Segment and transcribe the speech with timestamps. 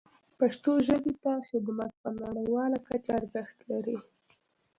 [0.39, 3.97] پښتو ژبې ته خدمت په نړیواله کچه ارزښت لري.